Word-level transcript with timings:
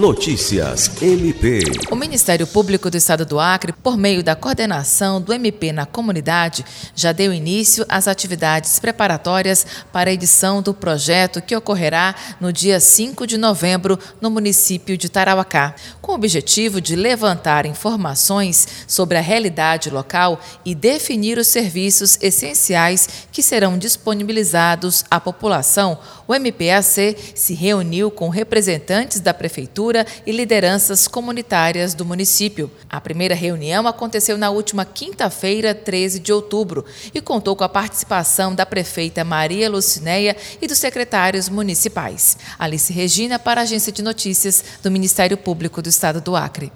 Notícias 0.00 0.90
MP. 1.02 1.60
O 1.90 1.94
Ministério 1.94 2.46
Público 2.46 2.90
do 2.90 2.96
Estado 2.96 3.26
do 3.26 3.38
Acre, 3.38 3.70
por 3.70 3.98
meio 3.98 4.24
da 4.24 4.34
coordenação 4.34 5.20
do 5.20 5.30
MP 5.30 5.72
na 5.72 5.84
comunidade, 5.84 6.64
já 6.94 7.12
deu 7.12 7.34
início 7.34 7.84
às 7.86 8.08
atividades 8.08 8.78
preparatórias 8.78 9.66
para 9.92 10.08
a 10.08 10.12
edição 10.14 10.62
do 10.62 10.72
projeto 10.72 11.42
que 11.42 11.54
ocorrerá 11.54 12.14
no 12.40 12.50
dia 12.50 12.80
5 12.80 13.26
de 13.26 13.36
novembro 13.36 13.98
no 14.22 14.30
município 14.30 14.96
de 14.96 15.10
Tarauacá, 15.10 15.74
com 16.00 16.12
o 16.12 16.14
objetivo 16.14 16.80
de 16.80 16.96
levantar 16.96 17.66
informações 17.66 18.66
sobre 18.88 19.18
a 19.18 19.20
realidade 19.20 19.90
local 19.90 20.40
e 20.64 20.74
definir 20.74 21.36
os 21.36 21.48
serviços 21.48 22.16
essenciais 22.22 23.06
que 23.30 23.42
serão 23.42 23.76
disponibilizados 23.76 25.04
à 25.10 25.20
população. 25.20 25.98
O 26.26 26.34
MPAC 26.34 27.16
se 27.34 27.52
reuniu 27.52 28.10
com 28.10 28.30
representantes 28.30 29.20
da 29.20 29.34
prefeitura 29.34 29.89
e 30.26 30.32
lideranças 30.32 31.08
comunitárias 31.08 31.94
do 31.94 32.04
município. 32.04 32.70
A 32.88 33.00
primeira 33.00 33.34
reunião 33.34 33.86
aconteceu 33.86 34.38
na 34.38 34.50
última 34.50 34.84
quinta-feira, 34.84 35.74
13 35.74 36.20
de 36.20 36.32
outubro, 36.32 36.84
e 37.14 37.20
contou 37.20 37.56
com 37.56 37.64
a 37.64 37.68
participação 37.68 38.54
da 38.54 38.64
prefeita 38.64 39.24
Maria 39.24 39.68
Lucinéia 39.68 40.36
e 40.60 40.66
dos 40.66 40.78
secretários 40.78 41.48
municipais. 41.48 42.36
Alice 42.58 42.92
Regina 42.92 43.38
para 43.38 43.60
a 43.60 43.64
Agência 43.64 43.92
de 43.92 44.02
Notícias 44.02 44.64
do 44.82 44.90
Ministério 44.90 45.36
Público 45.36 45.82
do 45.82 45.88
Estado 45.88 46.20
do 46.20 46.36
Acre. 46.36 46.72